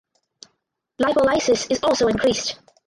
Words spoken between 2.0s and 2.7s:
increased.